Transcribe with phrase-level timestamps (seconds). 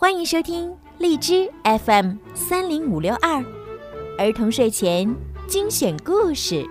[0.00, 3.44] 欢迎收听荔枝 FM 三零五六二
[4.16, 5.12] 儿童睡前
[5.48, 6.64] 精选故事。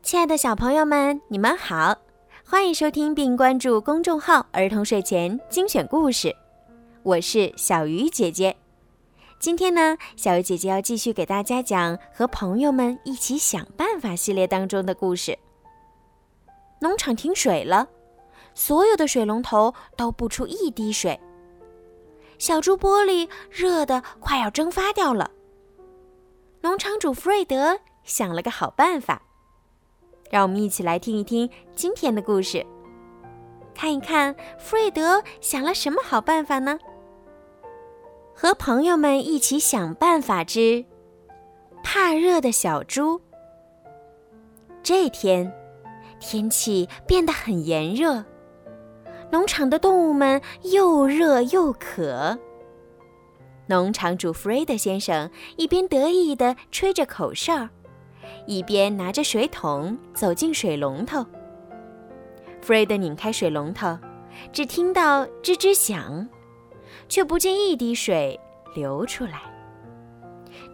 [0.00, 1.96] 亲爱的小朋友们，你们好，
[2.44, 6.32] 欢迎收听并关注公众号“儿童睡前精选故事”，
[7.02, 8.56] 我是小鱼姐姐。
[9.40, 15.36] 今天呢，小鱼姐姐要继续给大家讲和朋友们一起想办法系列当中的故事。
[16.80, 17.88] 农场停水了，
[18.56, 21.20] 所有的水龙头都不出一滴水。
[22.38, 25.30] 小猪玻璃热得快要蒸发掉了。
[26.62, 29.22] 农场主弗瑞德想了个好办法，
[30.30, 32.64] 让我们一起来听一听今天的故事，
[33.74, 36.78] 看一看弗瑞德想了什么好办法呢？
[38.34, 40.84] 和朋友们一起想办法之
[41.82, 43.20] 怕热的小猪。
[44.82, 45.52] 这天，
[46.20, 48.24] 天气变得很炎热，
[49.30, 52.38] 农场的动物们又热又渴。
[53.66, 57.68] 农场主弗瑞德先生一边得意地吹着口哨，
[58.46, 61.24] 一边拿着水桶走进水龙头。
[62.60, 63.98] 弗瑞德拧开水龙头，
[64.52, 66.28] 只听到吱吱响。
[67.08, 68.38] 却不见一滴水
[68.74, 69.42] 流出来。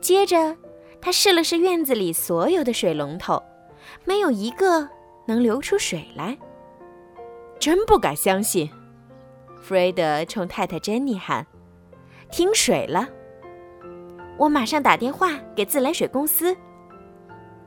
[0.01, 0.57] 接着，
[1.01, 3.43] 他试了试院子里所有的水龙头，
[4.05, 4.89] 没有一个
[5.27, 6.37] 能流出水来。
[7.63, 8.69] 真不敢相信！
[9.61, 11.47] 弗瑞德冲太太珍妮喊
[12.29, 13.09] ：“停水了！”
[14.37, 16.57] 我马上打电话给自来水公司。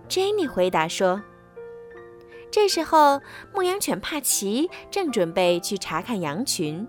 [0.09, 1.23] 珍妮回答说
[2.51, 3.21] ：“这时候，
[3.53, 6.85] 牧羊犬帕奇正准备去查看羊群。”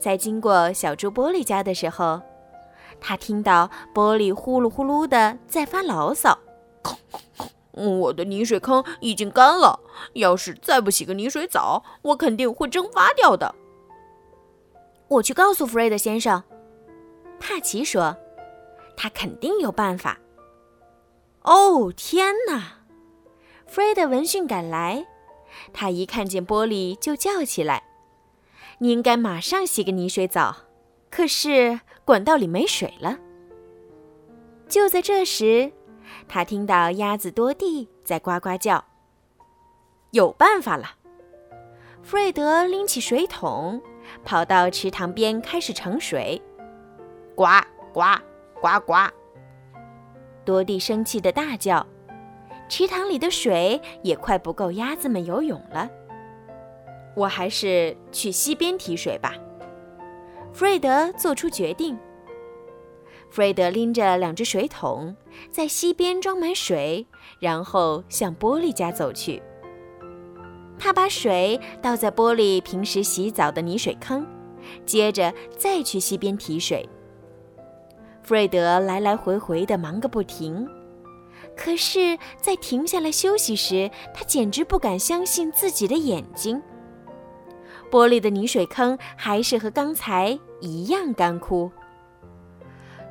[0.00, 2.20] 在经过小猪玻璃家的时候，
[3.00, 6.36] 他听到玻璃呼噜呼噜的在发牢骚
[7.72, 9.80] ：“我的泥水坑已经干了，
[10.14, 13.54] 要是再不洗个泥水澡，我肯定会蒸发掉的。”
[15.08, 16.42] 我去告诉弗瑞德先生，
[17.38, 18.16] 帕奇说
[18.96, 20.18] ：“他肯定有办法。”
[21.44, 22.78] 哦，天哪！
[23.66, 25.06] 弗瑞德闻讯赶来，
[25.72, 27.82] 他一看见玻璃就叫起来。
[28.78, 30.56] 你应该马上洗个泥水澡，
[31.10, 33.18] 可是管道里没水了。
[34.68, 35.72] 就在这时，
[36.28, 38.84] 他听到鸭子多蒂在呱呱叫。
[40.10, 40.86] 有办法了！
[42.02, 43.80] 弗瑞德拎起水桶，
[44.24, 46.40] 跑到池塘边开始盛水。
[47.34, 47.44] 呱
[47.92, 48.02] 呱
[48.60, 48.94] 呱呱！
[50.44, 51.86] 多蒂生气的大叫，
[52.68, 55.88] 池塘里的水也快不够鸭子们游泳了。
[57.14, 59.34] 我还是去溪边提水吧。
[60.52, 61.98] 弗瑞德做出决定。
[63.32, 65.16] 弗瑞德拎着两只水桶，
[65.50, 67.06] 在溪边装满水，
[67.38, 69.42] 然后向玻璃家走去。
[70.78, 74.26] 他把水倒在玻璃平时洗澡的泥水坑，
[74.84, 76.86] 接着再去溪边提水。
[78.22, 80.68] 弗瑞德来来回回的忙个不停，
[81.56, 86.62] 可是，在停下来休息时，他简直不敢相信自己的眼睛。
[87.90, 91.72] 玻璃的泥水坑还是和刚才一样干枯。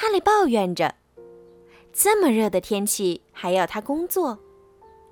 [0.00, 0.94] 哈利抱怨着
[1.92, 4.38] ：“这么热的天气还要他工作，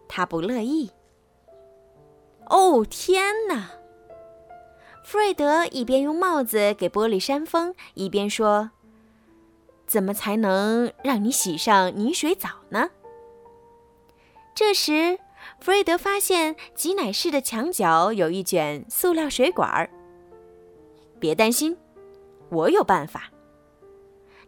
[0.06, 0.92] 他不乐意。”
[2.48, 3.72] 哦，天哪！
[5.02, 8.70] 弗瑞德一边用帽子给玻璃扇风，一边说
[9.88, 12.90] ：“怎么才能让你洗上泥水澡呢？”
[14.54, 15.18] 这时，
[15.58, 19.90] 弗瑞德发现挤奶室的墙角有一卷塑料水管儿。
[21.18, 21.76] 别担心，
[22.50, 23.32] 我有办法。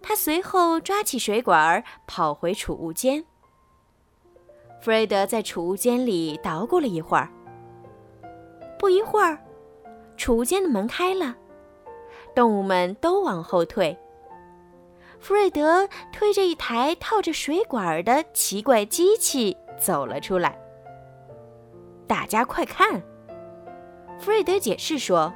[0.01, 3.25] 他随后抓起水管，跑回储物间。
[4.81, 7.29] 弗瑞德在储物间里捣鼓了一会儿。
[8.79, 9.39] 不一会儿，
[10.17, 11.37] 储物间的门开了，
[12.35, 13.99] 动物们都往后退。
[15.19, 20.57] 弗瑞德推着一台套着水管的奇怪机器走了出来。
[22.07, 23.03] 大家快看！
[24.21, 25.33] 弗瑞德解释说。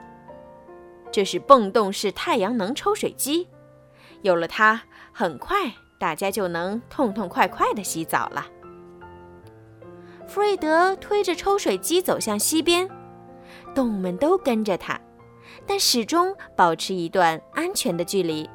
[1.10, 3.46] 这是泵动式太阳能抽水机，
[4.22, 4.80] 有了它，
[5.12, 5.56] 很快
[5.98, 8.46] 大家就能痛痛快快地洗澡了。
[10.26, 12.88] 弗瑞德推着抽水机走向溪边，
[13.74, 14.98] 动物们都跟着他。
[15.66, 18.48] 但始终保持一段安全的距离。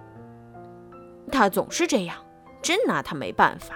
[1.31, 2.17] 他总是这样，
[2.61, 3.75] 真拿他没办法。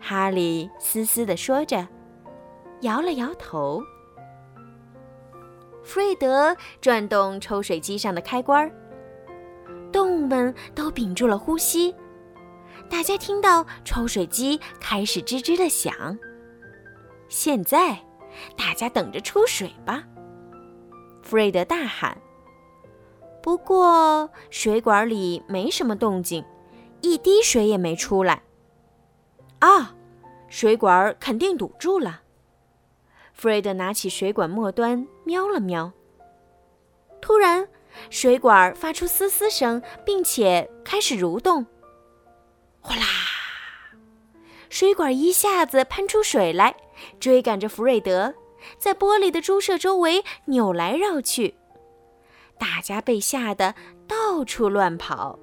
[0.00, 1.86] 哈利嘶嘶地说着，
[2.80, 3.82] 摇了摇头。
[5.84, 8.70] 弗瑞德转动抽水机上的开关，
[9.96, 11.94] 动物们都屏住了呼吸。
[12.86, 16.18] 大家听到抽水机开始吱吱的响。
[17.30, 17.98] 现在，
[18.58, 20.04] 大家等着出水吧！
[21.22, 22.14] 弗瑞德大喊。
[23.42, 26.44] 不过，水管里没什么动静，
[27.00, 28.42] 一滴水也没出来。
[29.60, 29.94] 啊，
[30.50, 32.20] 水管肯定堵住了。
[33.32, 35.90] 弗瑞德拿起水管末端瞄了瞄，
[37.22, 37.66] 突然，
[38.10, 41.66] 水管发出嘶嘶声，并且开始蠕动。
[42.80, 43.02] 哗啦！
[44.68, 46.76] 水管一下子喷出水来，
[47.18, 48.34] 追赶着弗瑞德，
[48.78, 51.54] 在玻璃的猪舍周围扭来绕去。
[52.58, 53.74] 大家被吓得
[54.06, 55.38] 到处乱跑。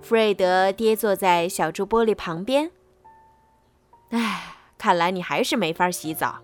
[0.00, 2.70] 弗瑞德跌坐在小猪玻璃旁边。
[4.10, 6.40] 唉，看来你还是没法洗澡。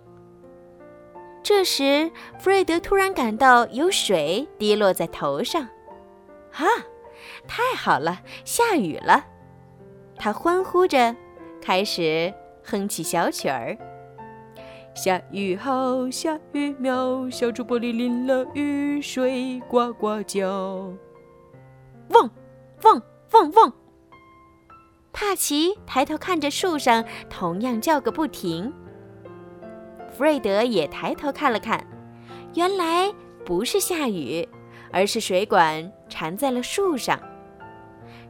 [1.51, 2.09] 这时，
[2.39, 5.67] 弗瑞德突然感到有水滴落在头上。
[6.53, 6.65] 哈，
[7.49, 9.25] 太好了，下雨了！
[10.15, 11.17] 他欢呼着，
[11.61, 12.33] 开始
[12.63, 13.77] 哼起小曲儿。
[14.95, 20.47] 下雨好，下雨妙，小猪玻璃淋了雨水呱呱叫。
[22.11, 22.31] 汪，
[22.85, 23.03] 汪，
[23.33, 23.73] 汪，汪！
[25.13, 28.73] 帕奇抬头看着树上，同样叫个不停。
[30.11, 31.85] 弗瑞德也抬头看了看，
[32.55, 33.13] 原来
[33.45, 34.47] 不是下雨，
[34.93, 37.19] 而是水管缠在了树上。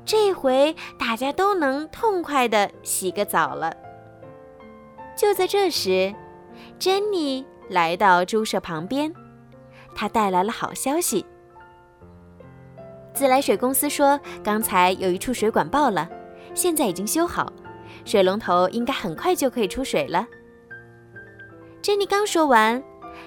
[0.05, 3.75] 这回大家都能痛快地洗个澡了。
[5.17, 6.15] 就在这时，
[6.79, 9.13] 珍妮来到猪舍旁边，
[9.95, 11.25] 她带来了好消息。
[13.13, 16.09] 自来水公司说，刚才有一处水管爆了，
[16.55, 17.53] 现在已经修好，
[18.05, 20.27] 水龙头应该很快就可以出水了。
[21.83, 22.83] 珍妮刚说完，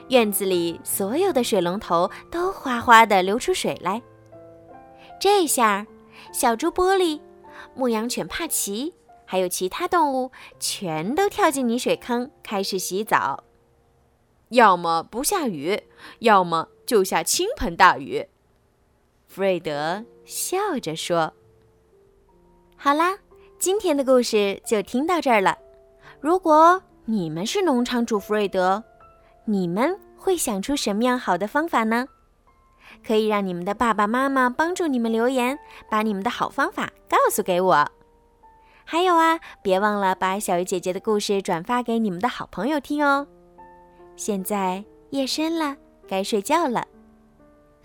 [0.09, 4.01] 院子里所有的水龙头都哗哗地流出水来。
[5.19, 5.87] 这下，
[6.31, 7.19] 小猪玻璃、
[7.73, 8.93] 牧羊犬帕奇。
[9.25, 13.43] 还有其他动物全都跳进泥水坑，开始洗澡。
[14.49, 15.81] 要么不下雨，
[16.19, 18.27] 要么就下倾盆大雨。
[19.25, 21.33] 弗瑞德笑着说
[22.77, 23.17] ：“好啦，
[23.57, 25.57] 今天的故事就听到这儿了。
[26.19, 28.83] 如果你们是农场主弗瑞德，
[29.45, 32.07] 你们会想出什么样好的方法呢？
[33.05, 35.57] 可以让你们的爸爸妈妈帮助你们留言，
[35.89, 37.91] 把你们的好方法告诉给我。”
[38.85, 43.27] 还有啊，别忘了把小鱼姐姐的故事转发给你们的好朋友听哦。
[44.15, 45.75] 现在夜深了，
[46.07, 46.85] 该睡觉了，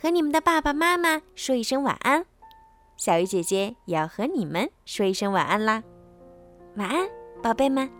[0.00, 2.24] 和你们的爸爸妈妈说一声晚安。
[2.96, 5.82] 小鱼姐姐也要和你们说一声晚安啦，
[6.76, 7.08] 晚安，
[7.42, 7.97] 宝贝们。